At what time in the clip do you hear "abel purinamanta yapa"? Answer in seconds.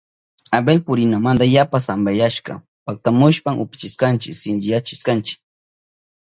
0.57-1.77